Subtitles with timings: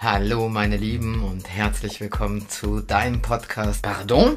[0.00, 3.82] Hallo meine Lieben und herzlich willkommen zu deinem Podcast.
[3.82, 4.36] Pardon?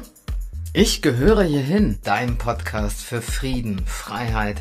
[0.72, 4.60] Ich gehöre hierhin, dein Podcast für Frieden, Freiheit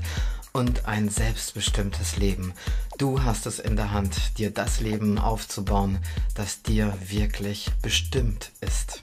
[0.53, 2.53] und ein selbstbestimmtes Leben.
[2.99, 5.97] Du hast es in der Hand, dir das Leben aufzubauen,
[6.35, 9.01] das dir wirklich bestimmt ist.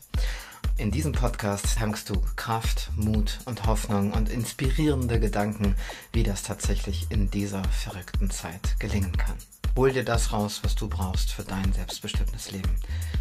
[0.76, 5.74] In diesem Podcast tankst du Kraft, Mut und Hoffnung und inspirierende Gedanken,
[6.12, 9.34] wie das tatsächlich in dieser verrückten Zeit gelingen kann.
[9.77, 12.75] Hol dir das raus, was du brauchst für dein selbstbestimmtes Leben.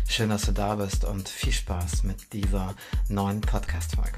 [0.08, 2.76] Schön, dass du da bist und viel Spaß mit dieser
[3.10, 4.18] neuen Podcast-Folge.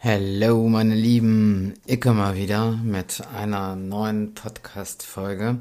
[0.00, 5.58] Hallo meine Lieben, ich komme mal wieder mit einer neuen Podcast-Folge.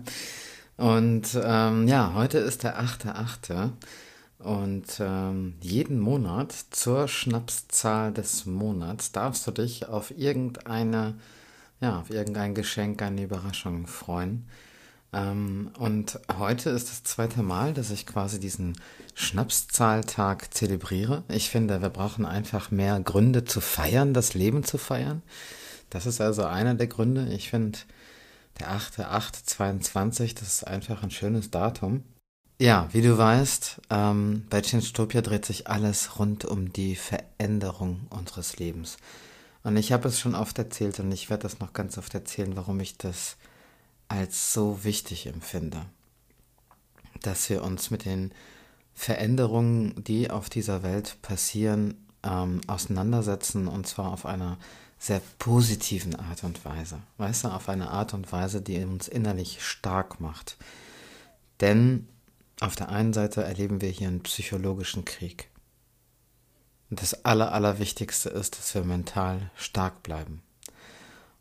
[0.78, 3.72] Und ähm, ja, heute ist der 8.8.
[4.40, 11.16] Und ähm, jeden Monat zur Schnapszahl des Monats darfst du dich auf irgendeine,
[11.82, 14.46] ja, auf irgendein Geschenk, eine Überraschung freuen.
[15.12, 18.74] Ähm, und heute ist das zweite Mal, dass ich quasi diesen
[19.16, 21.24] Schnapszahltag zelebriere.
[21.30, 25.24] Ich finde, wir brauchen einfach mehr Gründe zu feiern, das Leben zu feiern.
[25.90, 27.30] Das ist also einer der Gründe.
[27.34, 27.80] Ich finde,
[28.60, 32.04] der 8.8.22, das ist einfach ein schönes Datum.
[32.60, 38.58] Ja, wie du weißt, ähm, bei Changetopia dreht sich alles rund um die Veränderung unseres
[38.58, 38.98] Lebens.
[39.64, 42.56] Und ich habe es schon oft erzählt und ich werde das noch ganz oft erzählen,
[42.56, 43.38] warum ich das
[44.08, 45.86] als so wichtig empfinde.
[47.22, 48.32] Dass wir uns mit den
[48.94, 54.58] Veränderungen, die auf dieser Welt passieren, ähm, auseinandersetzen und zwar auf einer
[55.00, 57.00] sehr positiven Art und Weise.
[57.18, 60.58] Weißt du, auf eine Art und Weise, die uns innerlich stark macht.
[61.62, 62.08] Denn
[62.60, 65.50] auf der einen Seite erleben wir hier einen psychologischen Krieg.
[66.90, 70.42] Und das Aller, Allerwichtigste ist, dass wir mental stark bleiben.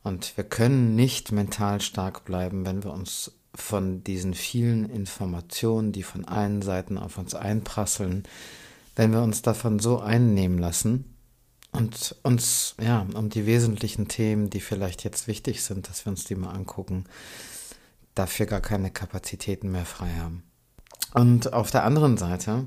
[0.02, 6.02] Und wir können nicht mental stark bleiben, wenn wir uns von diesen vielen Informationen, die
[6.02, 8.24] von allen Seiten auf uns einprasseln,
[8.94, 11.15] wenn wir uns davon so einnehmen lassen,
[11.76, 16.24] und uns, ja, um die wesentlichen Themen, die vielleicht jetzt wichtig sind, dass wir uns
[16.24, 17.04] die mal angucken,
[18.14, 20.42] dafür gar keine Kapazitäten mehr frei haben.
[21.14, 22.66] Und auf der anderen Seite,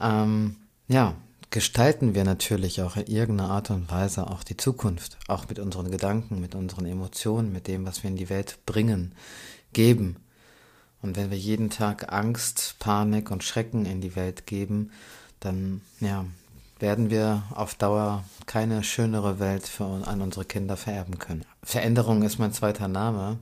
[0.00, 0.56] ähm,
[0.88, 1.16] ja,
[1.50, 5.90] gestalten wir natürlich auch in irgendeiner Art und Weise auch die Zukunft, auch mit unseren
[5.90, 9.14] Gedanken, mit unseren Emotionen, mit dem, was wir in die Welt bringen,
[9.72, 10.16] geben.
[11.00, 14.90] Und wenn wir jeden Tag Angst, Panik und Schrecken in die Welt geben,
[15.40, 16.26] dann ja,
[16.80, 21.44] werden wir auf Dauer keine schönere Welt für, an unsere Kinder vererben können.
[21.62, 23.38] Veränderung ist mein zweiter Name.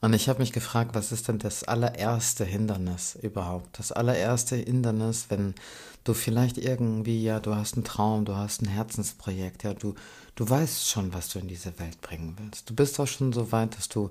[0.00, 3.78] Und ich habe mich gefragt, was ist denn das allererste Hindernis überhaupt?
[3.78, 5.54] Das allererste Hindernis, wenn
[6.02, 9.94] du vielleicht irgendwie, ja, du hast einen Traum, du hast ein Herzensprojekt, ja, du,
[10.34, 12.68] du weißt schon, was du in diese Welt bringen willst.
[12.68, 14.10] Du bist auch schon so weit, dass du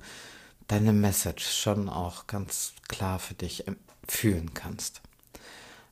[0.67, 3.65] deine Message schon auch ganz klar für dich
[4.07, 5.01] fühlen kannst.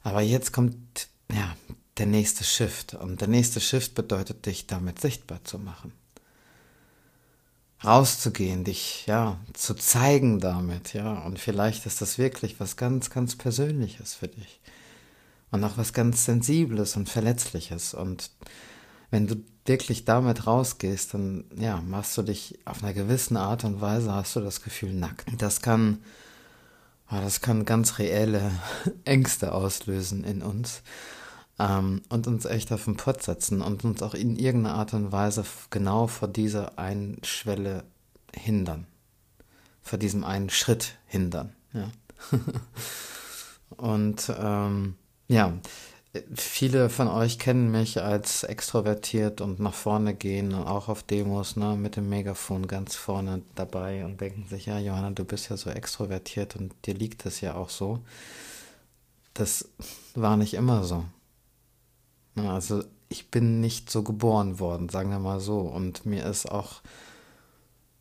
[0.03, 1.55] Aber jetzt kommt, ja,
[1.99, 2.95] der nächste Shift.
[2.95, 5.91] Und der nächste Shift bedeutet, dich damit sichtbar zu machen.
[7.83, 11.19] Rauszugehen, dich, ja, zu zeigen damit, ja.
[11.19, 14.59] Und vielleicht ist das wirklich was ganz, ganz Persönliches für dich.
[15.51, 17.93] Und auch was ganz Sensibles und Verletzliches.
[17.93, 18.31] Und
[19.11, 23.81] wenn du wirklich damit rausgehst, dann, ja, machst du dich auf einer gewissen Art und
[23.81, 25.25] Weise, hast du das Gefühl nackt.
[25.37, 26.03] Das kann,
[27.09, 28.51] das kann ganz reelle
[29.05, 30.81] Ängste auslösen in uns
[31.59, 35.11] ähm, und uns echt auf den Pott setzen und uns auch in irgendeiner Art und
[35.11, 37.83] Weise genau vor dieser einen Schwelle
[38.33, 38.87] hindern.
[39.81, 41.53] Vor diesem einen Schritt hindern.
[41.73, 41.89] Ja.
[43.77, 44.95] und ähm,
[45.27, 45.53] ja,
[46.35, 51.75] viele von euch kennen mich als extrovertiert und nach vorne gehen, auch auf Demos, ne,
[51.75, 55.69] mit dem Megafon ganz vorne dabei und denken sich, ja, Johanna, du bist ja so
[55.69, 57.99] extrovertiert und dir liegt das ja auch so.
[59.33, 59.69] Das
[60.15, 61.05] war nicht immer so.
[62.47, 65.59] Also ich bin nicht so geboren worden, sagen wir mal so.
[65.59, 66.81] Und mir ist auch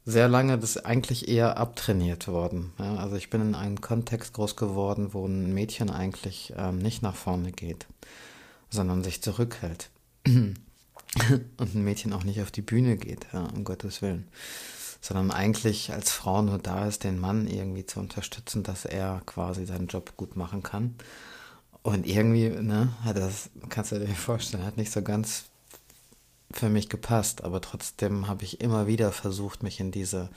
[0.05, 2.73] sehr lange das eigentlich eher abtrainiert worden.
[2.79, 7.15] Also ich bin in einem Kontext groß geworden, wo ein Mädchen eigentlich ähm, nicht nach
[7.15, 7.87] vorne geht,
[8.71, 9.91] sondern sich zurückhält.
[10.27, 14.29] Und ein Mädchen auch nicht auf die Bühne geht, um Gottes Willen.
[15.01, 19.65] Sondern eigentlich als Frau nur da ist, den Mann irgendwie zu unterstützen, dass er quasi
[19.65, 20.97] seinen Job gut machen kann.
[21.83, 25.45] Und irgendwie, ne, hat das, kannst du dir vorstellen, hat nicht so ganz
[26.51, 30.31] für mich gepasst, aber trotzdem habe ich immer wieder versucht, mich in diese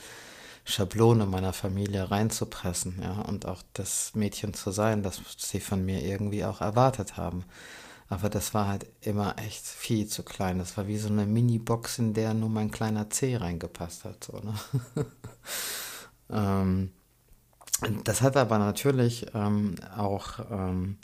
[0.65, 6.03] Schablone meiner Familie reinzupressen, ja, und auch das Mädchen zu sein, das sie von mir
[6.03, 7.45] irgendwie auch erwartet haben.
[8.09, 10.59] Aber das war halt immer echt viel zu klein.
[10.59, 14.25] Das war wie so eine Mini-Box, in der nur mein kleiner C reingepasst hat.
[14.25, 14.53] So, ne?
[16.29, 16.91] ähm,
[18.03, 20.97] das hat aber natürlich ähm, auch ähm,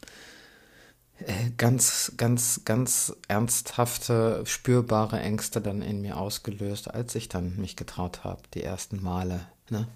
[1.20, 7.76] äh, ganz, ganz, ganz ernsthafte, spürbare Ängste dann in mir ausgelöst, als ich dann mich
[7.76, 9.88] getraut habe, die ersten Male, ne?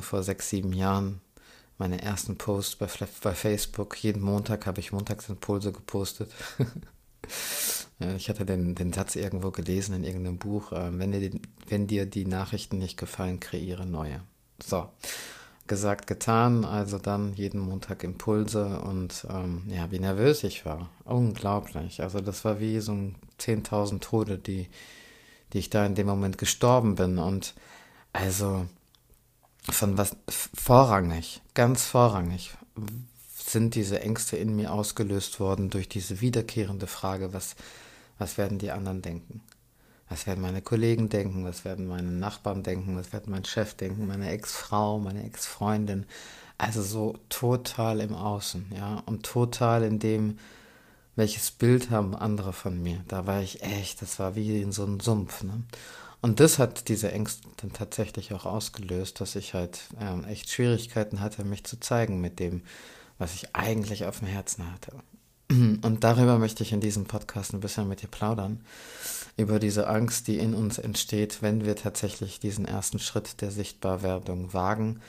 [0.00, 1.20] Vor sechs, sieben Jahren,
[1.76, 2.88] meine ersten Posts bei,
[3.22, 4.02] bei Facebook.
[4.02, 6.30] Jeden Montag habe ich Montagsimpulse gepostet.
[8.16, 11.30] ich hatte den, den Satz irgendwo gelesen in irgendeinem Buch, äh, wenn, dir,
[11.68, 14.22] wenn dir die Nachrichten nicht gefallen, kreiere neue.
[14.64, 14.88] So
[15.66, 16.64] gesagt, getan.
[16.64, 20.90] Also dann jeden Montag Impulse und ähm, ja, wie nervös ich war.
[21.04, 22.02] Unglaublich.
[22.02, 24.68] Also das war wie so ein 10.000 Tode, die,
[25.52, 27.18] die ich da in dem Moment gestorben bin.
[27.18, 27.54] Und
[28.12, 28.66] also
[29.70, 32.54] von was vorrangig, ganz vorrangig
[33.36, 37.54] sind diese Ängste in mir ausgelöst worden durch diese wiederkehrende Frage, was,
[38.18, 39.42] was werden die anderen denken?
[40.12, 41.46] Was werden meine Kollegen denken?
[41.46, 42.98] Was werden meine Nachbarn denken?
[42.98, 44.06] Was wird mein Chef denken?
[44.06, 46.04] Meine Ex-Frau, meine Ex-Freundin?
[46.58, 50.38] Also so total im Außen, ja, und total in dem,
[51.16, 53.02] welches Bild haben andere von mir.
[53.08, 55.62] Da war ich echt, das war wie in so einem Sumpf, ne?
[56.20, 61.20] Und das hat diese Ängste dann tatsächlich auch ausgelöst, dass ich halt ähm, echt Schwierigkeiten
[61.20, 62.64] hatte, mich zu zeigen mit dem,
[63.16, 64.92] was ich eigentlich auf dem Herzen hatte.
[65.50, 68.60] Und darüber möchte ich in diesem Podcast ein bisschen mit dir plaudern
[69.36, 74.52] über diese Angst, die in uns entsteht, wenn wir tatsächlich diesen ersten Schritt der Sichtbarwerdung
[74.52, 75.00] wagen.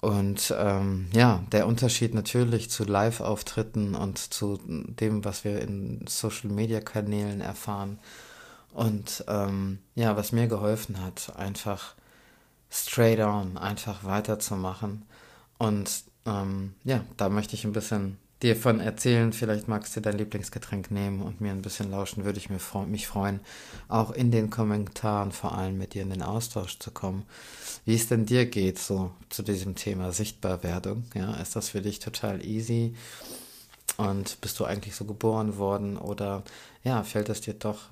[0.00, 7.40] Und ähm, ja, der Unterschied natürlich zu Live-Auftritten und zu dem, was wir in Social-Media-Kanälen
[7.40, 8.00] erfahren.
[8.72, 11.94] Und ähm, ja, was mir geholfen hat, einfach
[12.68, 15.04] straight on, einfach weiterzumachen.
[15.58, 19.32] Und ähm, ja, da möchte ich ein bisschen dir von erzählen.
[19.32, 23.06] Vielleicht magst du dein Lieblingsgetränk nehmen und mir ein bisschen lauschen, würde ich mir mich
[23.06, 23.40] freuen,
[23.88, 27.24] auch in den Kommentaren vor allem mit dir in den Austausch zu kommen.
[27.84, 31.04] Wie es denn dir geht, so zu diesem Thema Sichtbarwerdung.
[31.14, 32.94] Ja, ist das für dich total easy?
[33.96, 36.42] Und bist du eigentlich so geboren worden oder
[36.82, 37.90] ja, fällt es dir doch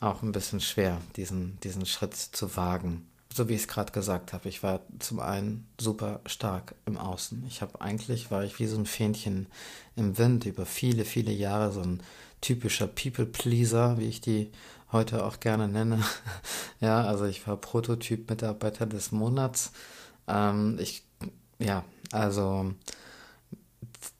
[0.00, 3.06] auch ein bisschen schwer, diesen, diesen Schritt zu wagen?
[3.34, 7.44] So wie ich es gerade gesagt habe, ich war zum einen super stark im Außen.
[7.46, 9.46] Ich habe eigentlich, war ich wie so ein Fähnchen
[9.96, 12.02] im Wind über viele, viele Jahre, so ein
[12.40, 14.50] typischer People-Pleaser, wie ich die
[14.92, 16.02] heute auch gerne nenne.
[16.80, 19.72] ja, also ich war Prototyp-Mitarbeiter des Monats.
[20.26, 21.02] Ähm, ich,
[21.58, 22.72] ja, also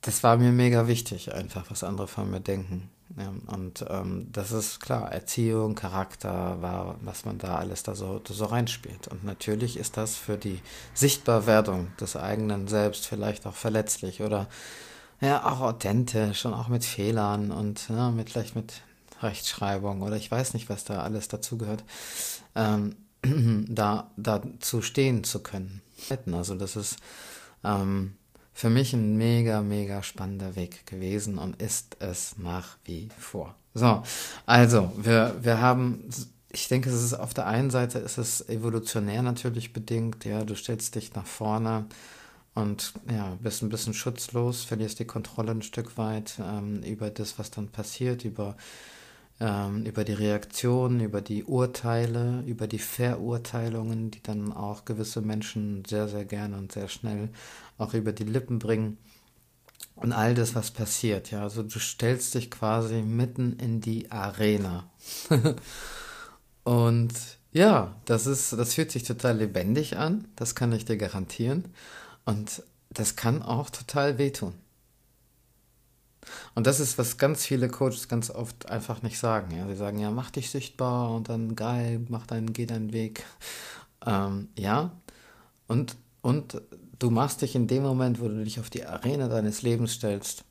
[0.03, 2.91] das war mir mega wichtig, einfach, was andere von mir denken.
[3.17, 8.21] Ja, und ähm, das ist klar, Erziehung, Charakter, war, was man da alles da so,
[8.29, 9.09] so reinspielt.
[9.09, 10.61] Und natürlich ist das für die
[10.93, 14.47] Sichtbarwerdung des eigenen Selbst vielleicht auch verletzlich oder
[15.21, 18.83] ja, auch authentisch und auch mit Fehlern und ja, mit vielleicht mit
[19.23, 21.85] Rechtschreibung oder ich weiß nicht, was da alles dazugehört,
[22.55, 22.95] ähm,
[23.69, 25.81] da dazu stehen zu können.
[26.33, 26.99] Also das ist
[27.65, 28.17] ähm,
[28.59, 33.55] für mich ein mega, mega spannender Weg gewesen und ist es nach wie vor.
[33.73, 34.03] So,
[34.47, 36.03] also, wir, wir haben,
[36.51, 40.57] ich denke, es ist auf der einen Seite ist es evolutionär natürlich bedingt, ja, du
[40.57, 41.87] stellst dich nach vorne
[42.57, 47.39] und ja, bist ein bisschen schutzlos, verlierst die Kontrolle ein Stück weit ähm, über das,
[47.39, 48.57] was dann passiert, über
[49.41, 55.85] ähm, über die Reaktionen, über die Urteile, über die Verurteilungen, die dann auch gewisse Menschen
[55.87, 57.29] sehr, sehr gerne und sehr schnell
[57.79, 58.99] auch über die Lippen bringen.
[59.97, 64.89] Und all das, was passiert, ja, also du stellst dich quasi mitten in die Arena.
[66.65, 67.13] und
[67.51, 71.65] ja, das ist, das fühlt sich total lebendig an, das kann ich dir garantieren.
[72.25, 74.55] Und das kann auch total wehtun.
[76.55, 79.57] Und das ist, was ganz viele Coaches ganz oft einfach nicht sagen.
[79.57, 79.67] Ja?
[79.67, 83.25] Sie sagen, ja, mach dich sichtbar und dann geil, mach deinen, geh deinen Weg.
[84.05, 84.93] Ähm, ja,
[85.67, 86.61] und, und
[86.99, 90.45] du machst dich in dem Moment, wo du dich auf die Arena deines Lebens stellst,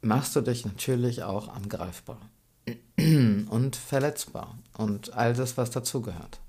[0.00, 2.20] machst du dich natürlich auch angreifbar
[2.98, 6.40] und verletzbar und all das, was dazugehört.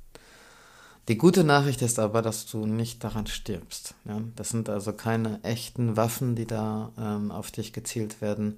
[1.09, 3.93] Die gute Nachricht ist aber, dass du nicht daran stirbst.
[4.05, 4.21] Ja?
[4.37, 8.57] Das sind also keine echten Waffen, die da ähm, auf dich gezielt werden,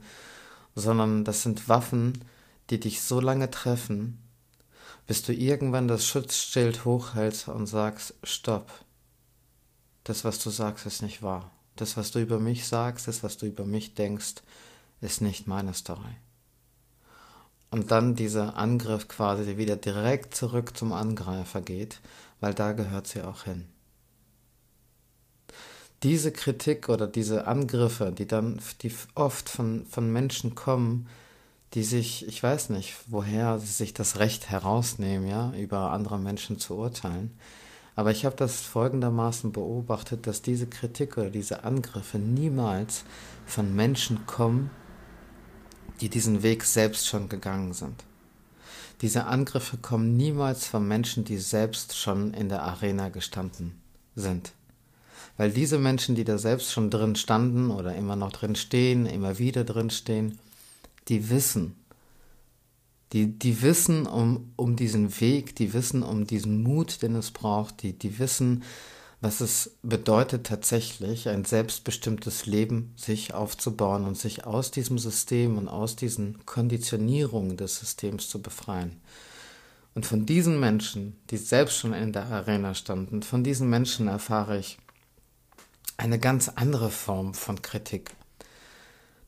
[0.75, 2.23] sondern das sind Waffen,
[2.69, 4.19] die dich so lange treffen,
[5.07, 8.71] bis du irgendwann das Schutzschild hochhältst und sagst, stopp.
[10.05, 11.51] Das, was du sagst, ist nicht wahr.
[11.75, 14.35] Das, was du über mich sagst, das, was du über mich denkst,
[15.01, 16.15] ist nicht meine Story.
[17.69, 21.99] Und dann dieser Angriff quasi wieder direkt zurück zum Angreifer geht
[22.39, 23.65] weil da gehört sie auch hin.
[26.03, 31.07] Diese Kritik oder diese Angriffe, die dann, die oft von, von Menschen kommen,
[31.73, 36.59] die sich, ich weiß nicht, woher sie sich das Recht herausnehmen, ja, über andere Menschen
[36.59, 37.37] zu urteilen.
[37.95, 43.05] Aber ich habe das folgendermaßen beobachtet, dass diese Kritik oder diese Angriffe niemals
[43.45, 44.69] von Menschen kommen,
[46.01, 48.03] die diesen Weg selbst schon gegangen sind.
[49.01, 53.79] Diese Angriffe kommen niemals von Menschen, die selbst schon in der Arena gestanden
[54.15, 54.51] sind.
[55.37, 59.37] Weil diese Menschen, die da selbst schon drin standen oder immer noch drin stehen, immer
[59.37, 60.39] wieder drin stehen,
[61.07, 61.75] die wissen,
[63.15, 67.81] die, die wissen um, um diesen Weg, die wissen um diesen Mut, den es braucht,
[67.81, 68.63] die, die wissen,
[69.21, 75.69] was es bedeutet tatsächlich, ein selbstbestimmtes Leben sich aufzubauen und sich aus diesem System und
[75.69, 78.99] aus diesen Konditionierungen des Systems zu befreien.
[79.93, 84.59] Und von diesen Menschen, die selbst schon in der Arena standen, von diesen Menschen erfahre
[84.59, 84.77] ich
[85.95, 88.11] eine ganz andere Form von Kritik.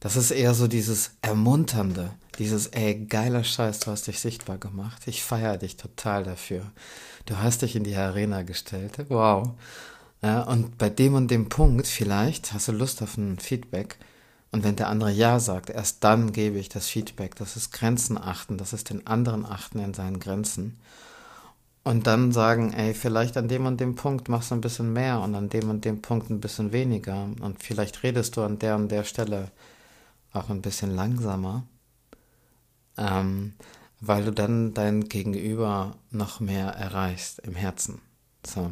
[0.01, 5.03] Das ist eher so dieses Ermunternde, dieses, ey, geiler Scheiß, du hast dich sichtbar gemacht.
[5.07, 6.61] Ich feiere dich total dafür.
[7.25, 8.93] Du hast dich in die Arena gestellt.
[9.09, 9.51] Wow.
[10.21, 13.97] Ja, und bei dem und dem Punkt vielleicht hast du Lust auf ein Feedback.
[14.51, 17.35] Und wenn der andere Ja sagt, erst dann gebe ich das Feedback.
[17.35, 20.79] Das ist Grenzen achten, das ist den anderen achten in seinen Grenzen.
[21.83, 25.21] Und dann sagen, ey, vielleicht an dem und dem Punkt machst du ein bisschen mehr
[25.21, 27.29] und an dem und dem Punkt ein bisschen weniger.
[27.39, 29.51] Und vielleicht redest du an der und der Stelle
[30.33, 31.63] auch ein bisschen langsamer,
[32.97, 33.53] ähm,
[33.99, 38.01] weil du dann dein Gegenüber noch mehr erreichst im Herzen.
[38.45, 38.71] So.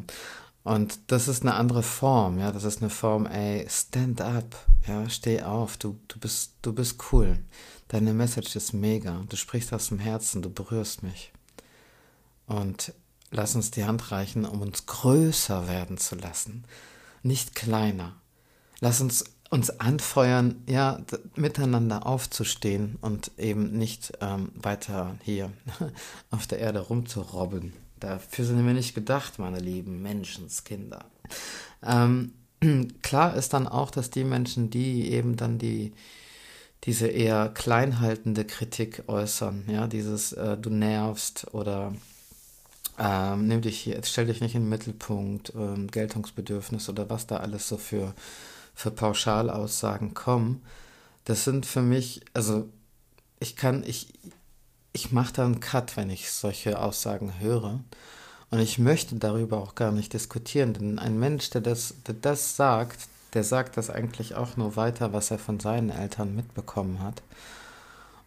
[0.64, 4.56] Und das ist eine andere Form, ja, das ist eine Form, ey, stand up,
[4.88, 7.38] ja, steh auf, du, du bist, du bist cool.
[7.88, 11.32] Deine Message ist mega, du sprichst aus dem Herzen, du berührst mich.
[12.48, 12.94] Und
[13.30, 16.66] lass uns die Hand reichen, um uns größer werden zu lassen,
[17.22, 18.16] nicht kleiner.
[18.80, 21.00] Lass uns uns anfeuern, ja,
[21.36, 25.52] miteinander aufzustehen und eben nicht ähm, weiter hier
[26.32, 27.74] auf der Erde rumzurobben.
[28.00, 31.06] Dafür sind wir nicht gedacht, meine lieben Menschenskinder.
[31.84, 32.34] Ähm,
[33.02, 35.94] klar ist dann auch, dass die Menschen, die eben dann die
[36.84, 41.94] diese eher kleinhaltende Kritik äußern, ja, dieses äh, du nervst oder
[43.00, 47.38] ähm, nimm dich hier, stell dich nicht in den Mittelpunkt, ähm, Geltungsbedürfnis oder was da
[47.38, 48.14] alles so für
[48.76, 50.62] für Pauschalaussagen kommen,
[51.24, 52.70] das sind für mich, also
[53.40, 54.14] ich kann, ich,
[54.94, 57.80] ich mache da einen Cut, wenn ich solche Aussagen höre.
[58.52, 62.56] Und ich möchte darüber auch gar nicht diskutieren, denn ein Mensch, der das, der das
[62.56, 67.22] sagt, der sagt das eigentlich auch nur weiter, was er von seinen Eltern mitbekommen hat.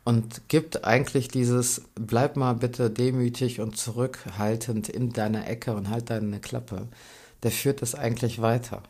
[0.04, 6.10] Und gibt eigentlich dieses, bleib mal bitte demütig und zurückhaltend in deiner Ecke und halt
[6.10, 6.88] deine Klappe.
[7.42, 8.82] Der führt das eigentlich weiter.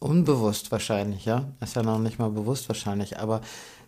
[0.00, 1.52] Unbewusst wahrscheinlich, ja.
[1.60, 3.42] Ist ja noch nicht mal bewusst wahrscheinlich, aber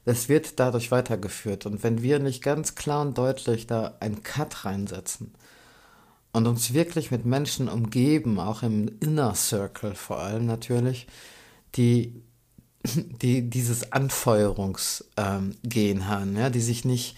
[0.04, 1.64] es wird dadurch weitergeführt.
[1.64, 5.32] Und wenn wir nicht ganz klar und deutlich da einen Cut reinsetzen
[6.32, 11.06] und uns wirklich mit Menschen umgeben, auch im Inner Circle vor allem natürlich,
[11.76, 12.22] die,
[13.22, 17.16] die dieses Anfeuerungsgehen ähm, haben, ja, die sich nicht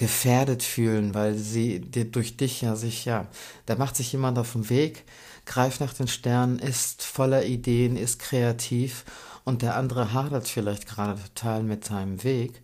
[0.00, 3.26] gefährdet fühlen, weil sie die, durch dich ja sich, ja,
[3.66, 5.04] da macht sich jemand auf den Weg,
[5.44, 9.04] greift nach den Sternen, ist voller Ideen, ist kreativ
[9.44, 12.62] und der andere hadert vielleicht gerade total mit seinem Weg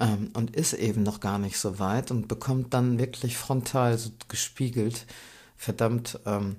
[0.00, 4.10] ähm, und ist eben noch gar nicht so weit und bekommt dann wirklich frontal so
[4.28, 5.06] gespiegelt,
[5.56, 6.56] verdammt, ähm,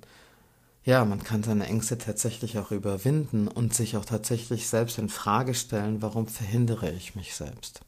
[0.83, 5.53] ja, man kann seine Ängste tatsächlich auch überwinden und sich auch tatsächlich selbst in Frage
[5.53, 7.81] stellen, warum verhindere ich mich selbst?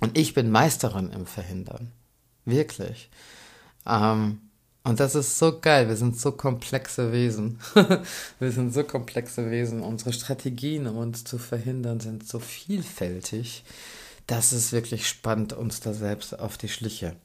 [0.00, 1.92] Und ich bin Meisterin im Verhindern.
[2.44, 3.10] Wirklich.
[3.86, 4.40] Ähm,
[4.84, 5.88] und das ist so geil.
[5.88, 7.58] Wir sind so komplexe Wesen.
[8.38, 9.82] wir sind so komplexe Wesen.
[9.82, 13.64] Unsere Strategien, um uns zu verhindern, sind so vielfältig.
[14.26, 17.16] Das ist wirklich spannend, uns da selbst auf die Schliche,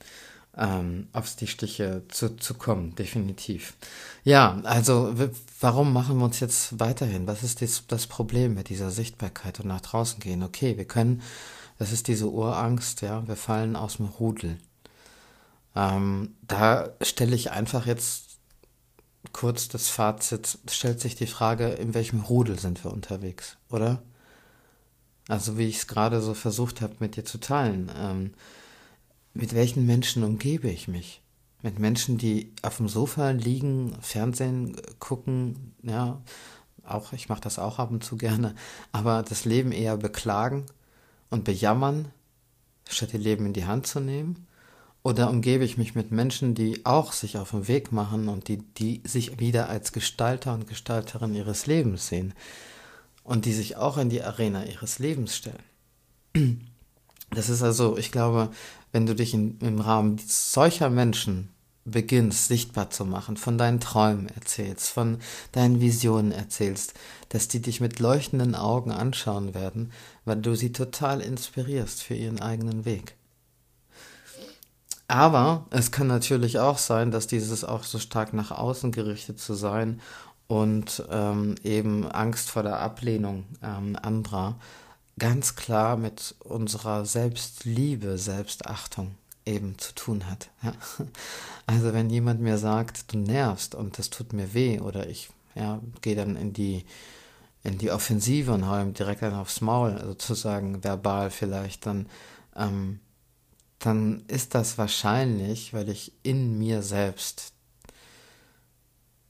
[0.57, 3.75] ähm, auf die Stiche zu, zu kommen, definitiv.
[4.23, 5.13] Ja, also
[5.59, 7.27] warum machen wir uns jetzt weiterhin?
[7.27, 10.43] Was ist das, das Problem mit dieser Sichtbarkeit und nach draußen gehen?
[10.43, 11.21] Okay, wir können
[11.83, 14.57] das ist diese Urangst, ja, wir fallen aus dem Rudel.
[15.75, 18.37] Ähm, da stelle ich einfach jetzt
[19.33, 24.01] kurz das Fazit, stellt sich die Frage, in welchem Rudel sind wir unterwegs, oder?
[25.27, 27.91] Also wie ich es gerade so versucht habe mit dir zu teilen.
[27.97, 28.33] Ähm,
[29.33, 31.21] mit welchen Menschen umgebe ich mich?
[31.63, 36.21] Mit Menschen, die auf dem Sofa liegen, Fernsehen gucken, ja,
[36.85, 38.55] auch, ich mache das auch ab und zu gerne,
[38.93, 40.65] aber das Leben eher beklagen
[41.33, 42.09] und bejammern,
[42.87, 44.47] statt ihr Leben in die Hand zu nehmen?
[45.01, 48.57] Oder umgebe ich mich mit Menschen, die auch sich auf den Weg machen und die,
[48.57, 52.33] die sich wieder als Gestalter und Gestalterin ihres Lebens sehen
[53.23, 56.63] und die sich auch in die Arena ihres Lebens stellen?
[57.31, 58.49] Das ist also, ich glaube,
[58.91, 61.49] wenn du dich in, im Rahmen solcher Menschen
[61.85, 65.19] beginnst, sichtbar zu machen, von deinen Träumen erzählst, von
[65.51, 66.93] deinen Visionen erzählst,
[67.29, 69.91] dass die dich mit leuchtenden Augen anschauen werden,
[70.25, 73.15] weil du sie total inspirierst für ihren eigenen Weg.
[75.07, 79.53] Aber es kann natürlich auch sein, dass dieses auch so stark nach außen gerichtet zu
[79.53, 79.99] sein
[80.47, 84.55] und ähm, eben Angst vor der Ablehnung ähm, anderer
[85.19, 90.49] ganz klar mit unserer Selbstliebe, Selbstachtung eben zu tun hat.
[90.61, 90.73] Ja?
[91.65, 95.79] Also wenn jemand mir sagt, du nervst und das tut mir weh oder ich ja,
[96.01, 96.83] gehe dann in die
[97.63, 102.07] in die Offensive und haue ihm direkt dann aufs Maul, sozusagen verbal vielleicht, dann
[102.57, 102.99] ähm,
[103.79, 107.53] dann ist das wahrscheinlich, weil ich in mir selbst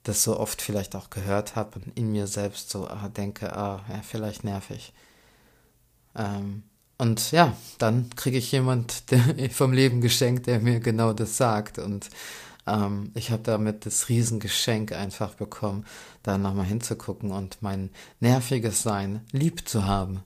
[0.04, 3.84] das so oft vielleicht auch gehört habe und in mir selbst so ah, denke, ah,
[3.90, 4.94] ja, vielleicht nervig.
[6.16, 6.64] Ähm,
[6.98, 11.80] und ja, dann kriege ich jemand der, vom Leben geschenkt, der mir genau das sagt.
[11.80, 12.10] Und
[12.68, 15.86] ähm, ich habe damit das Riesengeschenk einfach bekommen,
[16.22, 20.24] da nochmal hinzugucken und mein nerviges Sein lieb zu haben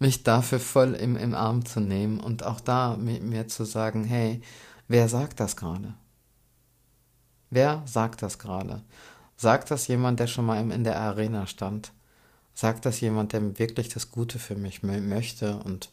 [0.00, 4.04] mich dafür voll im, im Arm zu nehmen und auch da mit mir zu sagen,
[4.04, 4.40] hey,
[4.88, 5.94] wer sagt das gerade?
[7.50, 8.82] Wer sagt das gerade?
[9.36, 11.92] Sagt das jemand, der schon mal in der Arena stand?
[12.54, 15.90] Sagt das jemand, der wirklich das Gute für mich möchte und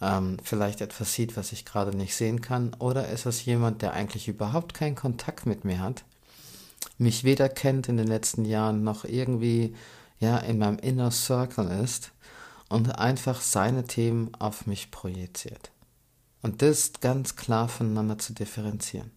[0.00, 2.74] ähm, vielleicht etwas sieht, was ich gerade nicht sehen kann?
[2.78, 6.04] Oder ist es jemand, der eigentlich überhaupt keinen Kontakt mit mir hat,
[6.98, 9.74] mich weder kennt in den letzten Jahren noch irgendwie
[10.18, 12.12] ja in meinem Inner Circle ist
[12.68, 15.70] und einfach seine Themen auf mich projiziert.
[16.42, 19.10] Und das ganz klar voneinander zu differenzieren.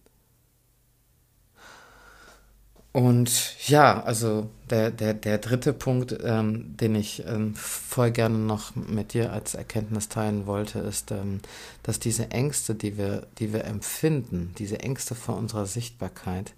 [2.94, 8.76] Und ja, also der, der, der dritte Punkt, ähm, den ich ähm, voll gerne noch
[8.76, 11.40] mit dir als Erkenntnis teilen wollte, ist, ähm,
[11.82, 16.54] dass diese Ängste, die wir, die wir empfinden, diese Ängste vor unserer Sichtbarkeit,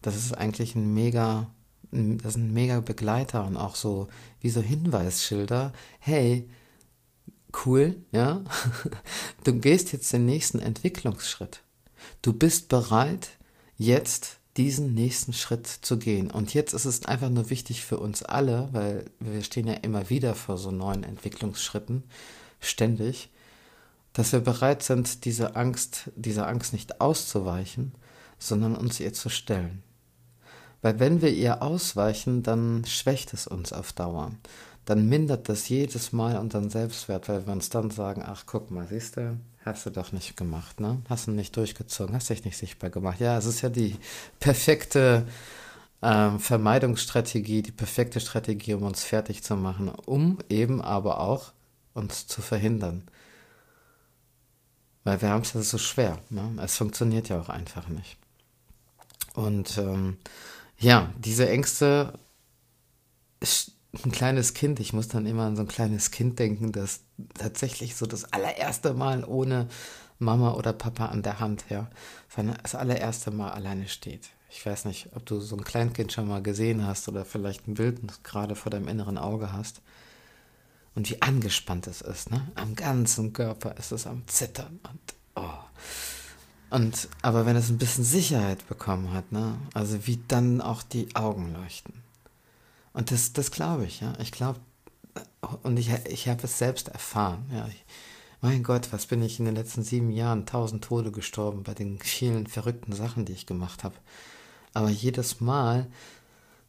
[0.00, 1.48] das ist eigentlich ein mega
[1.90, 4.08] das sind mega Begleiter und auch so
[4.40, 5.72] wie so Hinweisschilder.
[5.98, 6.48] Hey,
[7.64, 8.42] cool, ja,
[9.44, 11.62] du gehst jetzt den nächsten Entwicklungsschritt.
[12.22, 13.30] Du bist bereit,
[13.76, 16.30] jetzt diesen nächsten Schritt zu gehen.
[16.30, 20.10] Und jetzt ist es einfach nur wichtig für uns alle, weil wir stehen ja immer
[20.10, 22.04] wieder vor so neuen Entwicklungsschritten,
[22.60, 23.30] ständig,
[24.12, 27.92] dass wir bereit sind, diese Angst, dieser Angst nicht auszuweichen,
[28.38, 29.82] sondern uns ihr zu stellen.
[30.82, 34.32] Weil wenn wir ihr ausweichen, dann schwächt es uns auf Dauer.
[34.84, 38.86] Dann mindert das jedes Mal unseren Selbstwert, weil wir uns dann sagen, ach guck mal,
[38.86, 41.02] siehst du, hast du doch nicht gemacht, ne?
[41.08, 43.20] Hast du nicht durchgezogen, hast dich nicht sichtbar gemacht.
[43.20, 43.96] Ja, es ist ja die
[44.40, 45.26] perfekte
[46.02, 51.52] ähm, Vermeidungsstrategie, die perfekte Strategie, um uns fertig zu machen, um eben aber auch
[51.94, 53.04] uns zu verhindern.
[55.04, 56.18] Weil wir haben es ja so schwer.
[56.30, 56.56] Ne?
[56.62, 58.16] Es funktioniert ja auch einfach nicht.
[59.34, 60.18] Und ähm,
[60.78, 62.18] ja, diese Ängste,
[64.04, 67.00] ein kleines Kind, ich muss dann immer an so ein kleines Kind denken, das
[67.34, 69.68] tatsächlich so das allererste Mal ohne
[70.18, 71.90] Mama oder Papa an der Hand, ja,
[72.62, 74.30] das allererste Mal alleine steht.
[74.50, 77.74] Ich weiß nicht, ob du so ein Kleinkind schon mal gesehen hast oder vielleicht ein
[77.74, 79.82] Bild gerade vor deinem inneren Auge hast.
[80.94, 82.52] Und wie angespannt es ist, ne?
[82.54, 85.64] Am ganzen Körper ist es am Zittern und oh.
[86.70, 91.14] Und, aber wenn es ein bisschen Sicherheit bekommen hat, ne, also wie dann auch die
[91.16, 92.03] Augen leuchten.
[92.94, 94.14] Und das, das glaube ich, ja.
[94.20, 94.60] Ich glaube,
[95.62, 97.68] und ich, ich habe es selbst erfahren, ja.
[97.68, 97.84] Ich,
[98.40, 101.98] mein Gott, was bin ich in den letzten sieben Jahren tausend Tode gestorben bei den
[101.98, 103.94] vielen verrückten Sachen, die ich gemacht habe.
[104.74, 105.86] Aber jedes Mal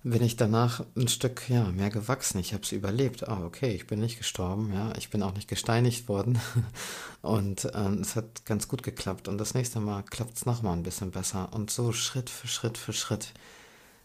[0.04, 2.38] bin ich danach ein Stück ja, mehr gewachsen.
[2.38, 3.28] Ich habe es überlebt.
[3.28, 6.40] Ah, okay, ich bin nicht gestorben, ja, ich bin auch nicht gesteinigt worden.
[7.24, 9.28] Und ähm, es hat ganz gut geklappt.
[9.28, 11.52] Und das nächste Mal klappt es nochmal ein bisschen besser.
[11.54, 13.34] Und so Schritt für Schritt für Schritt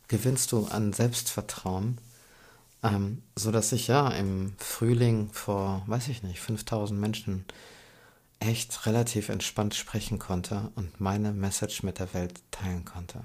[0.08, 1.98] gewinnst du an Selbstvertrauen,
[2.82, 7.44] ähm, so dass ich ja im Frühling vor, weiß ich nicht, 5000 Menschen
[8.38, 13.24] echt relativ entspannt sprechen konnte und meine Message mit der Welt teilen konnte.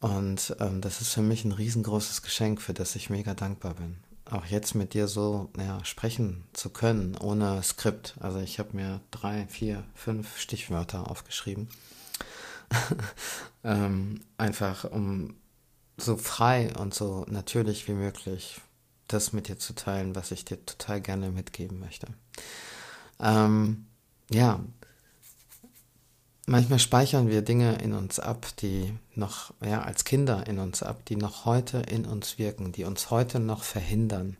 [0.00, 3.98] Und ähm, das ist für mich ein riesengroßes Geschenk, für das ich mega dankbar bin.
[4.30, 8.14] Auch jetzt mit dir so ja, sprechen zu können, ohne Skript.
[8.20, 11.68] Also ich habe mir drei, vier, fünf Stichwörter aufgeschrieben.
[13.64, 15.34] ähm, einfach um
[16.00, 18.60] so frei und so natürlich wie möglich
[19.08, 22.06] das mit dir zu teilen, was ich dir total gerne mitgeben möchte.
[23.18, 23.86] Ähm,
[24.30, 24.60] ja,
[26.50, 31.04] Manchmal speichern wir Dinge in uns ab, die noch, ja, als Kinder in uns ab,
[31.04, 34.36] die noch heute in uns wirken, die uns heute noch verhindern,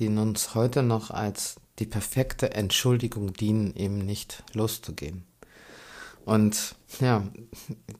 [0.00, 5.24] die uns heute noch als die perfekte Entschuldigung dienen, eben nicht loszugehen.
[6.24, 7.26] Und ja,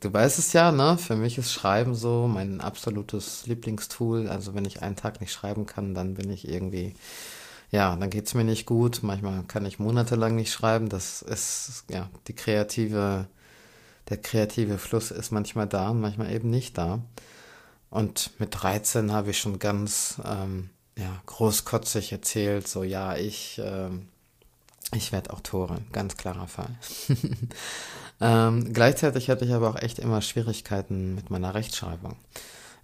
[0.00, 0.98] du weißt es ja, ne?
[0.98, 4.28] Für mich ist Schreiben so mein absolutes Lieblingstool.
[4.28, 6.94] Also wenn ich einen Tag nicht schreiben kann, dann bin ich irgendwie,
[7.70, 9.00] ja, dann geht's mir nicht gut.
[9.02, 10.88] Manchmal kann ich monatelang nicht schreiben.
[10.88, 13.26] Das ist, ja, die kreative,
[14.08, 17.00] der kreative Fluss ist manchmal da und manchmal eben nicht da.
[17.90, 24.08] Und mit 13 habe ich schon ganz, ähm, ja, großkotzig erzählt, so, ja, ich, ähm,
[24.94, 26.74] ich werde Autorin, ganz klarer Fall.
[28.22, 32.16] ähm, gleichzeitig hatte ich aber auch echt immer Schwierigkeiten mit meiner Rechtschreibung.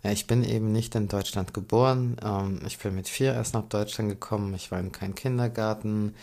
[0.04, 2.16] Ich bin eben nicht in Deutschland geboren.
[2.24, 4.54] Ähm, ich bin mit vier erst nach Deutschland gekommen.
[4.54, 6.14] Ich war in keinem Kindergarten.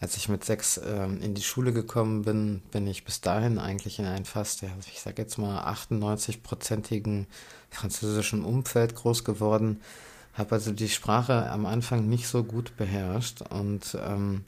[0.00, 3.98] Als ich mit sechs ähm, in die Schule gekommen bin, bin ich bis dahin eigentlich
[3.98, 7.26] in einem fast, ich sage jetzt mal 98-prozentigen
[7.70, 9.80] französischen Umfeld groß geworden.
[10.34, 14.44] Habe also die Sprache am Anfang nicht so gut beherrscht und ähm,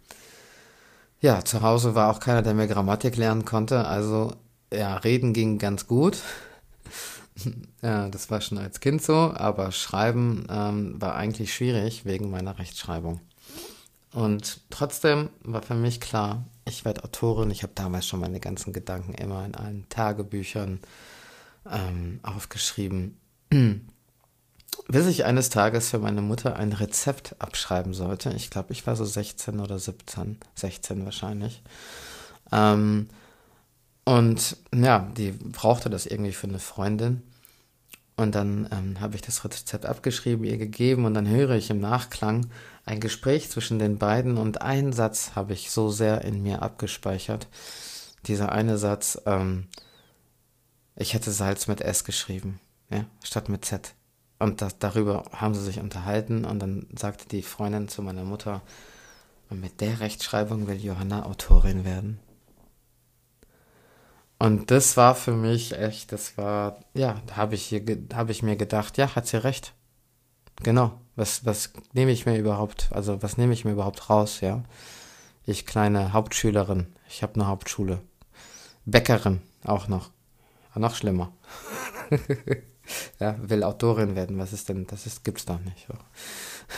[1.24, 3.86] ja, zu Hause war auch keiner, der mir Grammatik lernen konnte.
[3.86, 4.34] Also
[4.70, 6.18] ja, reden ging ganz gut.
[7.82, 12.58] ja, das war schon als Kind so, aber Schreiben ähm, war eigentlich schwierig wegen meiner
[12.58, 13.20] Rechtschreibung.
[14.12, 17.50] Und trotzdem war für mich klar, ich werde Autorin.
[17.50, 20.80] Ich habe damals schon meine ganzen Gedanken immer in allen Tagebüchern
[21.70, 23.16] ähm, aufgeschrieben.
[24.88, 28.30] bis ich eines Tages für meine Mutter ein Rezept abschreiben sollte.
[28.30, 31.62] Ich glaube, ich war so 16 oder 17, 16 wahrscheinlich.
[32.52, 33.08] Ähm,
[34.04, 37.22] und ja, die brauchte das irgendwie für eine Freundin.
[38.16, 41.80] Und dann ähm, habe ich das Rezept abgeschrieben, ihr gegeben und dann höre ich im
[41.80, 42.46] Nachklang
[42.86, 47.48] ein Gespräch zwischen den beiden und einen Satz habe ich so sehr in mir abgespeichert.
[48.26, 49.66] Dieser eine Satz, ähm,
[50.94, 53.94] ich hätte Salz mit S geschrieben, ja, statt mit Z.
[54.44, 58.60] Und das, darüber haben sie sich unterhalten und dann sagte die Freundin zu meiner Mutter,
[59.48, 62.20] mit der Rechtschreibung will Johanna Autorin werden.
[64.38, 67.72] Und das war für mich echt, das war, ja, da habe ich,
[68.12, 69.72] hab ich mir gedacht, ja, hat sie recht.
[70.62, 74.62] Genau, was, was nehme ich mir überhaupt, also was nehme ich mir überhaupt raus, ja?
[75.46, 78.02] Ich kleine Hauptschülerin, ich habe eine Hauptschule.
[78.84, 80.10] Bäckerin auch noch.
[80.74, 81.32] Noch schlimmer.
[83.20, 84.38] ja, will Autorin werden.
[84.38, 85.86] Was ist denn, das ist, gibt's doch nicht.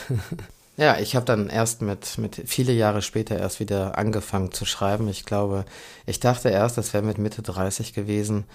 [0.77, 5.07] ja, ich habe dann erst mit, mit viele Jahre später erst wieder angefangen zu schreiben.
[5.07, 5.65] Ich glaube,
[6.05, 8.45] ich dachte erst, das wäre mit Mitte 30 gewesen.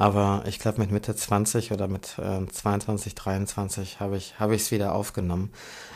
[0.00, 4.62] Aber ich glaube, mit Mitte 20 oder mit äh, 22, 23 habe ich habe ich
[4.62, 5.50] es wieder aufgenommen.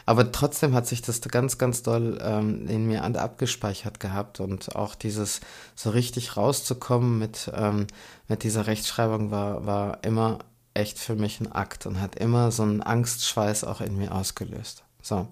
[0.06, 4.96] Aber trotzdem hat sich das ganz, ganz doll ähm, in mir abgespeichert gehabt und auch
[4.96, 5.40] dieses
[5.76, 7.86] so richtig rauszukommen mit ähm,
[8.26, 10.40] mit dieser Rechtschreibung war war immer
[10.74, 14.84] echt für mich ein Akt und hat immer so einen Angstschweiß auch in mir ausgelöst.
[15.02, 15.26] So.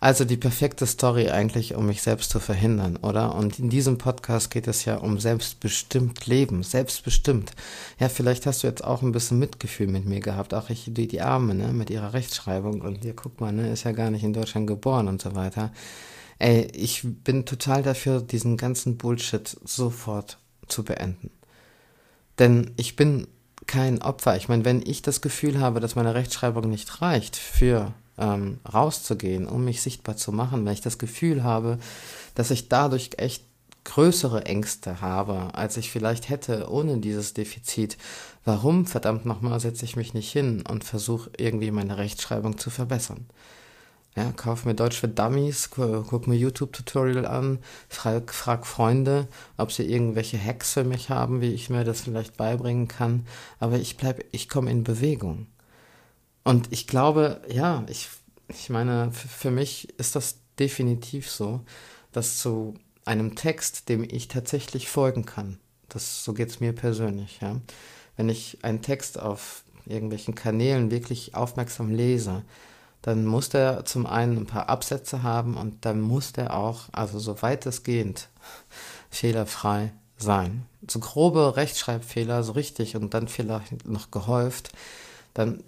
[0.00, 3.36] Also die perfekte Story eigentlich, um mich selbst zu verhindern, oder?
[3.36, 7.52] Und in diesem Podcast geht es ja um selbstbestimmt Leben, selbstbestimmt.
[8.00, 11.06] Ja, vielleicht hast du jetzt auch ein bisschen Mitgefühl mit mir gehabt, auch ich, die,
[11.06, 14.24] die Arme, ne, mit ihrer Rechtschreibung und hier, guck mal, ne, ist ja gar nicht
[14.24, 15.72] in Deutschland geboren und so weiter.
[16.40, 21.30] Ey, ich bin total dafür, diesen ganzen Bullshit sofort zu beenden.
[22.40, 23.28] Denn ich bin
[23.66, 24.36] kein Opfer.
[24.36, 29.46] Ich meine, wenn ich das Gefühl habe, dass meine Rechtschreibung nicht reicht für ähm, rauszugehen,
[29.46, 31.78] um mich sichtbar zu machen, wenn ich das Gefühl habe,
[32.34, 33.44] dass ich dadurch echt
[33.84, 37.98] größere Ängste habe, als ich vielleicht hätte ohne dieses Defizit,
[38.44, 43.26] warum verdammt nochmal setze ich mich nicht hin und versuche irgendwie meine Rechtschreibung zu verbessern?
[44.16, 49.82] Ja, kauf mir Deutsch für Dummies, guck mir YouTube-Tutorial an, frag, frag Freunde, ob sie
[49.90, 53.26] irgendwelche Hacks für mich haben, wie ich mir das vielleicht beibringen kann.
[53.58, 55.48] Aber ich bleib, ich komme in Bewegung.
[56.44, 58.08] Und ich glaube, ja, ich,
[58.48, 61.62] ich meine, für mich ist das definitiv so,
[62.12, 62.74] dass zu
[63.04, 67.60] einem Text, dem ich tatsächlich folgen kann, das, so geht's mir persönlich, ja.
[68.16, 72.44] Wenn ich einen Text auf irgendwelchen Kanälen wirklich aufmerksam lese,
[73.04, 77.18] dann muss der zum einen ein paar Absätze haben und dann muss der auch, also
[77.18, 78.28] so weitestgehend,
[79.10, 80.64] fehlerfrei sein.
[80.88, 84.70] So grobe Rechtschreibfehler, so richtig und dann vielleicht noch gehäuft,
[85.34, 85.62] dann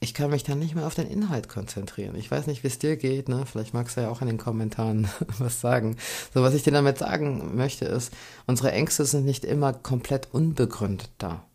[0.00, 2.14] ich kann mich dann nicht mehr auf den Inhalt konzentrieren.
[2.16, 3.44] Ich weiß nicht, wie es dir geht, ne?
[3.50, 5.96] Vielleicht magst du ja auch in den Kommentaren was sagen.
[6.34, 8.12] So, was ich dir damit sagen möchte, ist,
[8.46, 11.47] unsere Ängste sind nicht immer komplett unbegründet da.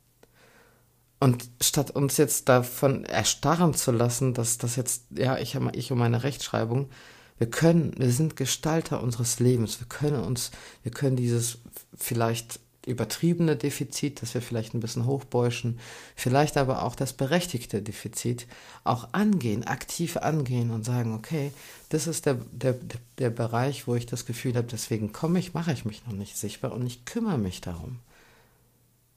[1.24, 5.98] Und statt uns jetzt davon erstarren zu lassen, dass das jetzt, ja, ich, ich und
[5.98, 6.90] meine Rechtschreibung,
[7.38, 9.80] wir können, wir sind Gestalter unseres Lebens.
[9.80, 10.52] Wir können uns,
[10.84, 11.60] wir können dieses
[11.98, 15.80] vielleicht übertriebene Defizit, das wir vielleicht ein bisschen hochbäuschen,
[16.18, 18.46] vielleicht aber auch das berechtigte Defizit
[18.84, 21.54] auch angehen, aktiv angehen und sagen, okay,
[21.88, 22.76] das ist der, der,
[23.18, 26.36] der Bereich, wo ich das Gefühl habe, deswegen komme ich, mache ich mich noch nicht
[26.36, 28.00] sichtbar und ich kümmere mich darum.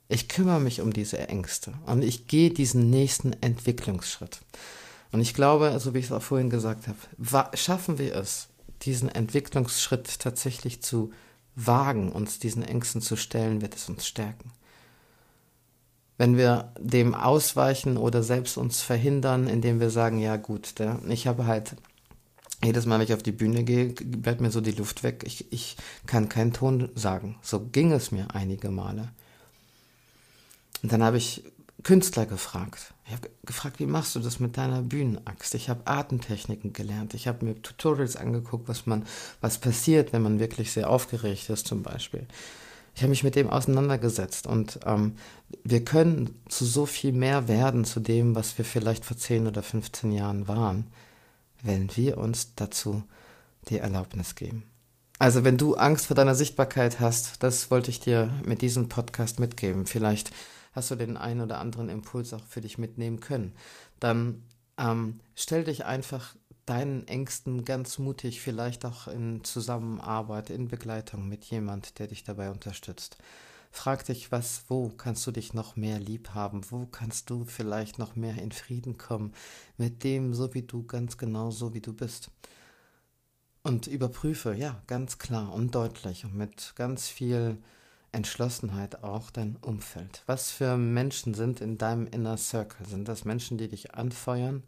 [0.09, 4.40] Ich kümmere mich um diese Ängste und ich gehe diesen nächsten Entwicklungsschritt.
[5.12, 8.49] Und ich glaube, so wie ich es auch vorhin gesagt habe, schaffen wir es,
[8.83, 11.12] diesen Entwicklungsschritt tatsächlich zu
[11.55, 14.53] wagen, uns diesen Ängsten zu stellen, wird es uns stärken.
[16.19, 20.75] Wenn wir dem ausweichen oder selbst uns verhindern, indem wir sagen, ja gut,
[21.09, 21.77] ich habe halt
[22.64, 25.25] jedes Mal, wenn ich auf die Bühne gehe, bleibt mir so die Luft weg.
[25.27, 27.37] Ich, ich kann keinen Ton sagen.
[27.42, 29.11] So ging es mir einige Male.
[30.83, 31.45] Und dann habe ich
[31.83, 32.95] Künstler gefragt.
[33.07, 35.55] Ich habe gefragt, wie machst du das mit deiner Bühnenaxt?
[35.55, 37.15] Ich habe Atemtechniken gelernt.
[37.15, 39.07] Ich habe mir Tutorials angeguckt, was man,
[39.41, 42.27] was passiert, wenn man wirklich sehr aufgeregt ist, zum Beispiel.
[42.97, 45.17] Ich habe mich mit dem auseinandergesetzt und ähm,
[45.62, 49.62] wir können zu so viel mehr werden, zu dem, was wir vielleicht vor 10 oder
[49.62, 50.87] 15 Jahren waren,
[51.62, 53.05] wenn wir uns dazu
[53.69, 54.65] die Erlaubnis geben.
[55.19, 59.41] Also wenn du Angst vor deiner Sichtbarkeit hast, das wollte ich dir mit diesem Podcast
[59.41, 59.87] mitgeben.
[59.87, 60.31] Vielleicht
[60.77, 63.55] hast du den einen oder anderen Impuls auch für dich mitnehmen können.
[63.99, 64.43] Dann
[64.79, 66.37] ähm, stell dich einfach
[66.67, 72.51] deinen Ängsten ganz mutig, vielleicht auch in Zusammenarbeit, in Begleitung mit jemand, der dich dabei
[72.51, 73.17] unterstützt.
[73.71, 76.62] Frag dich, was, wo kannst du dich noch mehr lieb haben?
[76.71, 79.33] Wo kannst du vielleicht noch mehr in Frieden kommen
[79.77, 82.31] mit dem, so wie du, ganz genau so wie du bist?
[83.62, 87.59] Und überprüfe, ja, ganz klar und deutlich und mit ganz viel
[88.17, 90.23] Entschlossenheit auch dein Umfeld.
[90.25, 92.87] Was für Menschen sind in deinem Inner Circle?
[92.87, 94.63] Sind das Menschen, die dich anfeuern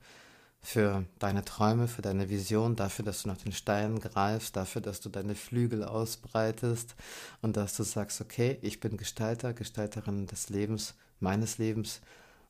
[0.61, 5.01] für deine Träume, für deine Vision, dafür, dass du nach den Steinen greifst, dafür, dass
[5.01, 6.95] du deine Flügel ausbreitest
[7.41, 12.03] und dass du sagst, okay, ich bin Gestalter, Gestalterin des Lebens, meines Lebens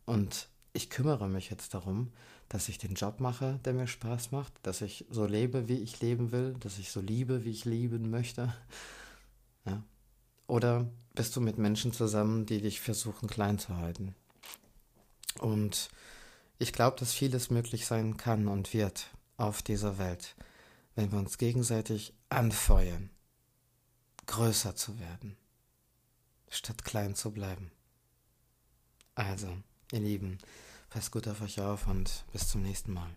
[0.04, 2.12] und ich kümmere mich jetzt darum,
[2.48, 6.00] dass ich den Job mache, der mir Spaß macht, dass ich so lebe, wie ich
[6.00, 8.52] leben will, dass ich so liebe, wie ich lieben möchte.
[9.64, 9.82] Ja,
[10.48, 14.16] oder bist du mit Menschen zusammen, die dich versuchen klein zu halten?
[15.38, 15.90] Und
[16.58, 19.06] ich glaube, dass vieles möglich sein kann und wird
[19.36, 20.34] auf dieser Welt,
[20.96, 23.10] wenn wir uns gegenseitig anfeuern,
[24.26, 25.36] größer zu werden,
[26.48, 27.70] statt klein zu bleiben.
[29.14, 29.48] Also,
[29.92, 30.38] ihr Lieben,
[30.90, 33.10] passt gut auf euch auf und bis zum nächsten Mal.